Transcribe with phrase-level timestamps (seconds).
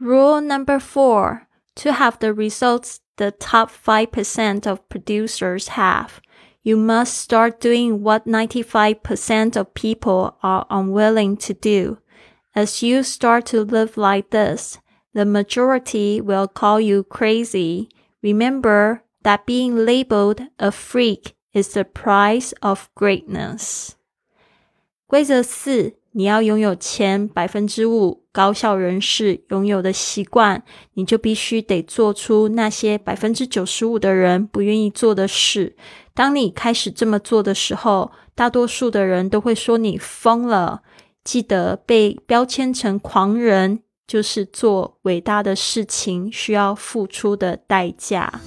[0.00, 6.20] Rule number four to have the results the top 5% of producers have,
[6.62, 11.98] you must start doing what 95% of people are unwilling to do.
[12.54, 14.78] As you start to live like this,
[15.14, 17.88] the majority will call you crazy.
[18.22, 23.94] Remember that being labeled a freak is the price of greatness.
[25.06, 30.61] 规则四， 你要拥有前百分之五高效人士拥有的习惯，
[30.95, 35.77] 你就必须得做出那些百分之九十五的人不愿意做的事。
[36.13, 40.81] 当你开始这么做的时候，大多数的人都会说你疯了。
[41.23, 48.41] 记得被标签成狂人，就是做伟大的事情需要付出的代价。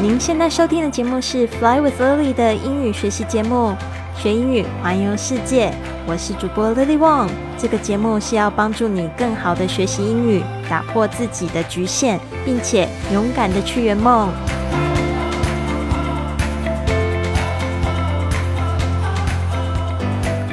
[0.00, 3.74] 您现在收听的节目是《Fly with Lily》的英语学习节目，
[4.22, 5.74] 学英语环游世界。
[6.06, 7.28] 我是主播 Lily Wong。
[7.58, 14.28] 这个节目是要帮助你更好的学习英语，打破自己的局限，并且勇敢的去圆梦。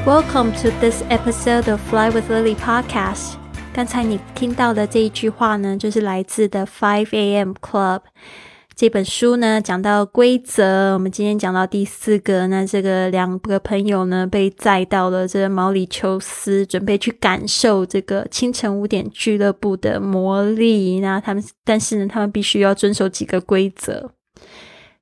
[0.03, 3.33] Welcome to this episode of Fly with Lily podcast。
[3.71, 7.51] 刚才你听到的这一句话呢，就是来自的 Five A.M.
[7.61, 7.99] Club。
[8.79, 12.47] 这本书呢讲到规则，我们今天讲到第四个。
[12.47, 21.01] 那这个两个朋友呢被载到了这个毛里求斯，准备去感受这个清晨五点俱乐部的魔力。
[21.01, 24.11] 那他们，但是呢，他们必须要遵守几个规则。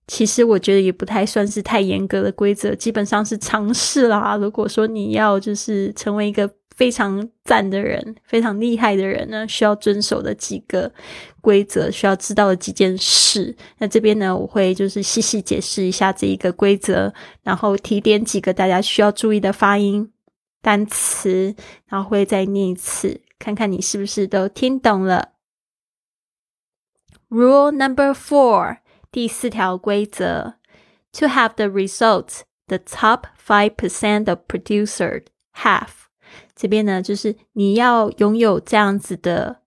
[0.07, 4.35] 其实我觉得也不太算是太严格的规则，基本上是尝试啦。
[4.37, 6.49] 如果说你要就是成为一个。
[6.77, 10.93] 非常赞的人，非常厉害的人呢，需要遵守的几个
[11.41, 13.55] 规则，需要知道的几件事。
[13.79, 17.11] 那这边呢，我会就是细细解释一下这一个规则，
[17.41, 20.13] 然后提点几个大家需要注意的发音
[20.61, 21.55] 单词，
[21.87, 25.29] 然后会再念一次，看看你是不是都听懂了。
[27.29, 28.77] Rule number four，
[29.11, 30.53] 第四条规则
[31.13, 35.23] ：To have the results the top five percent of producers
[35.55, 36.06] have。
[36.56, 39.60] 这边呢，就是你要拥有这样子的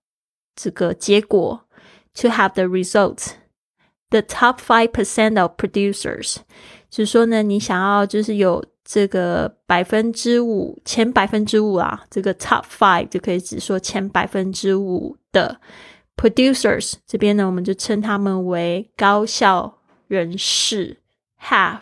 [0.54, 1.66] 这个结果，
[2.14, 6.36] to have the result。The top five percent of producers，
[6.88, 15.60] 就是说呢，你想要就是有这个百分之五前百分之五啊，这个 top five 就可以指说前百分之五的
[16.16, 16.94] producers。
[17.04, 20.98] 这边呢，我们就称他们为高效人士。
[21.42, 21.80] Have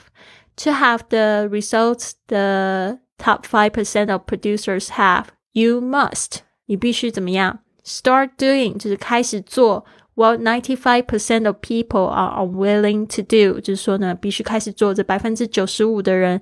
[0.56, 7.60] to have the results the top 5% of producers have, you must 你必须怎么样？
[7.84, 16.40] Start doing 就是开始做 what 95% of people are unwilling to do，就是说呢，必须开始做这百分之九十五的人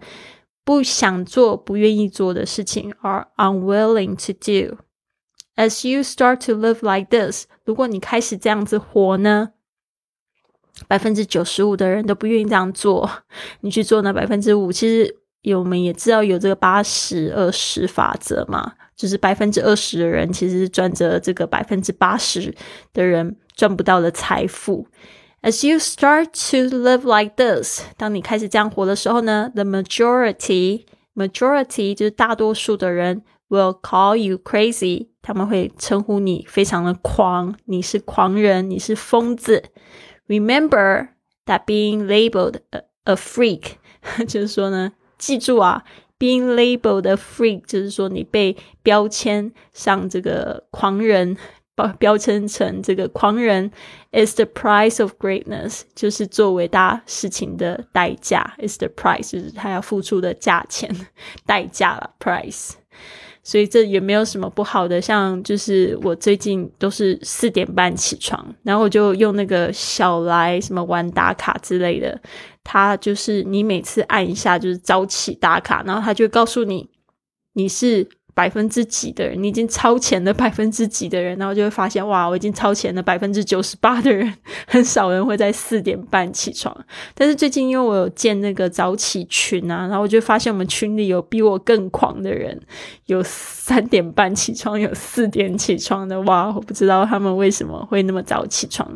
[0.65, 9.51] 不想做、不愿意做的事情，are unwilling to do。As you start to live like this，如果你开始这样子活呢，
[10.87, 13.11] 百分之九十五的人都不愿意这样做，
[13.61, 22.54] 你去做那百分之五，其实 有我们也知道有这个八十二十法则嘛，就是百分之二十的人其实是赚着这个百分之八十
[22.92, 24.88] 的人赚不到的财富。
[25.42, 30.84] As you start to live like this，当你开始这样活的时候呢，the majority
[31.16, 39.64] majority 就是大多数的人 will call you crazy，他们会称呼你非常的狂，你是狂人，你是疯子。
[40.28, 41.10] Remember
[41.46, 43.76] that being labeled a, a freak，
[44.28, 44.94] 就是说呢。
[45.18, 45.84] 记住啊
[46.20, 51.38] ，being labeled a freak 就是说你被标签上这个狂人，
[51.76, 53.72] 标标签成这个狂人
[54.12, 60.90] ，is the price of greatness 就是做伟大事情的代价，is the price 就是他要付出的价钱，
[61.46, 62.72] 代价了，price。
[63.48, 72.20] 所以这也没有什么不好的，像就是我最近都是四点半起床，然后我就用那个小来什么玩打卡之类的，
[72.62, 76.90] 它就是你每次按一下就是早起打卡，然后它就告诉你
[77.54, 78.06] 你是。
[78.38, 84.32] 百分之几的人，你已经超前了百分之几的人，然后就会发现，哇，我已经超前了百分之九十八的人，
[84.68, 86.86] 很少人会在四点半起床。
[87.16, 92.62] 但是最近因为我有建那个早起群啊，然后我就发现我们群里有比我更狂的人，
[93.08, 98.96] 有三点半起床，有四点起床的，哇，我不知道他们为什么会那么早起床。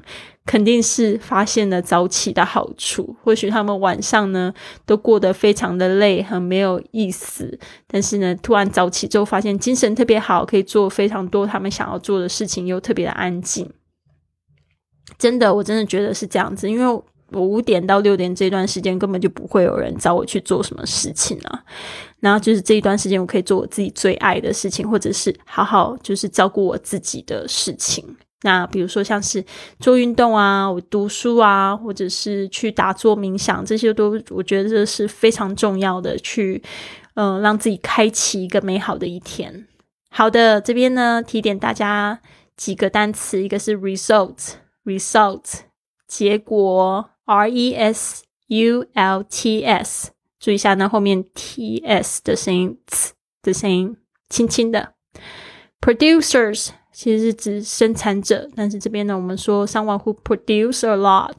[0.51, 4.53] 肯定是发现了早起的好处，或许他们晚上呢
[4.85, 7.57] 都过得非常的累，很没有意思。
[7.87, 13.71] 但是呢，突然早起之后，发现精神特别好，可以做非常多他们想要做的事情，又特别的安静。
[15.17, 16.85] 真的，我真的觉得是这样子，因为
[17.29, 21.63] 我五点到六点这段时间根本就不会有人找我去做什么事情啊。
[22.19, 28.17] 然后就是这一段时间，我可以做我自己最爱的事情，或者是好好就是照顾我自己的事情。
[28.43, 29.45] 那比如说像是
[29.79, 36.61] 做运动啊，我读书啊，或者是去打坐冥想，这些都我觉得这是非常重要的，去
[37.13, 39.67] 嗯让自己开启一个美好的一天。
[40.09, 42.19] 好的，这边呢提点大家
[42.57, 45.59] 几个单词，一个是 result，result
[46.07, 52.79] 结果，r e s u l t s，注意一下呢后面 t s 的声音
[53.43, 53.95] 的声音，
[54.29, 54.93] 轻轻的
[55.79, 56.69] ，producers。
[56.91, 61.35] 其实是指生产者，但是这边呢，我们说 someone who produce a lot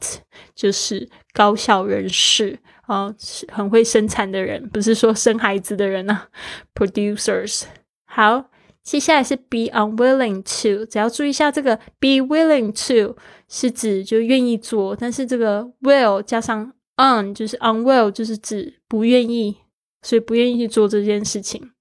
[0.55, 2.57] 就是高效人士
[2.87, 6.27] 啊，是很会生产的人，不是说生孩子的人啊。
[6.73, 7.63] Producers
[8.05, 8.45] 好，
[8.81, 13.15] 接下来是 be unwilling to，只要注意一下这个 be willing to
[13.47, 19.57] 是指就愿意做，但是这个 will 加上 un 就是 unwill 就是指不愿意，
[20.01, 21.71] 所以不愿意去做这件事情。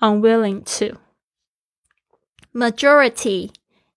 [0.00, 1.03] Unwilling to。
[2.53, 3.51] majority,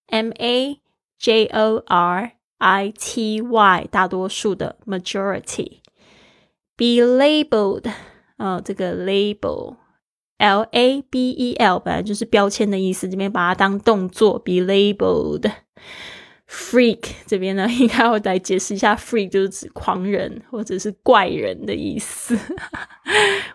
[0.06, 0.81] M A
[1.19, 7.91] J O R I T Y，大多数的 majority。be labeled，
[8.38, 22.38] 哦，这个 label，L A B E L 本来就是标签的意思，这边把它当动作，be labeled。freak 这边呢，应该要来解释一下，freak 就是指狂人或者是怪人的意思。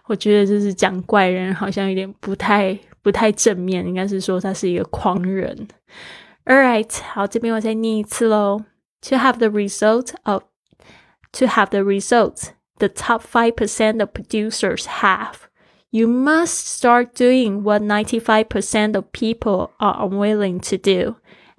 [0.06, 5.68] 我觉得就是讲怪人好像有点不太 不太正面，应该是说他是一个狂人。
[6.46, 8.64] All right，好，这边我再念一次喽。
[9.10, 10.44] To have the result of
[11.34, 12.50] to have the results
[12.80, 15.48] the top five percent of producers have.
[15.90, 21.16] You must start doing what 95% of people are unwilling to do.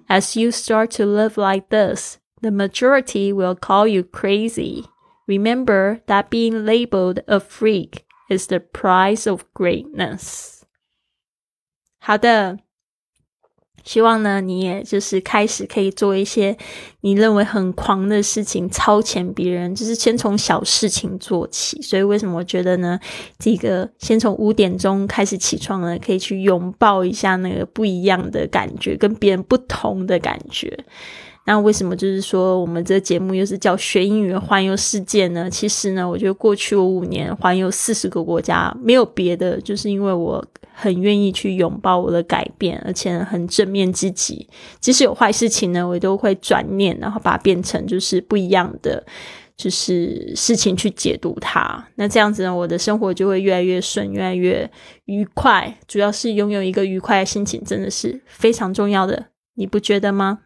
[0.07, 4.85] As you start to live like this, the majority will call you crazy.
[5.27, 10.62] Remember that being labeled a freak is the price of greatness.
[12.06, 12.58] 好的，
[13.82, 16.54] 希望呢，你也就是开始可以做一些
[17.00, 21.80] 你认为很狂的事情，超前别人，就是先从小事情做起。
[21.80, 23.00] 所以为什么我觉得呢？
[23.38, 30.78] 这个先从五点钟开始起床呢，可以去拥抱一下那个不一样的感觉，跟别人不同的感觉。
[31.46, 35.48] 那为什么就是说我们这节目又是叫学英语环游世界呢？
[35.48, 40.44] 其实呢，我觉得过去我五年环游四十个国家，没有别的，就是因为我。
[40.76, 44.48] 很愿意去拥抱我的改变，而且很正面积极。
[44.80, 49.02] 即使有坏事情呢，我都会转念，然后把它变成就是不一样的，
[49.56, 51.86] 就是事情去解读它。
[51.94, 54.68] 那这样子呢，我的生活就会越来越顺，越来越
[55.04, 55.72] 愉快。
[55.86, 60.40] 主要是拥有一个愉快的心情，真的是非常重要的，你不觉得吗？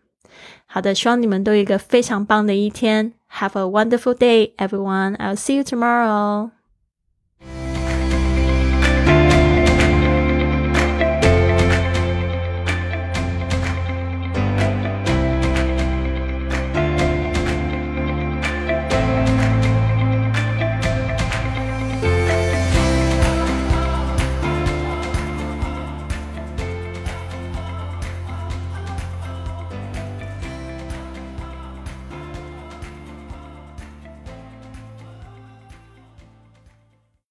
[0.66, 3.14] 好的，希望你们都有一个非常棒的一天。
[3.30, 5.16] Have a wonderful day, everyone.
[5.16, 6.57] I'll see you tomorrow.